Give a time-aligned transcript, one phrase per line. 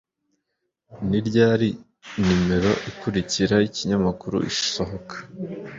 [1.09, 1.69] Ni ryari
[2.25, 5.15] nimero ikurikira yikinyamakuru isohoka